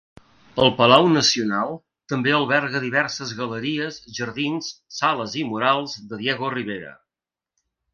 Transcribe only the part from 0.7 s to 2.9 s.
Palau Nacional també alberga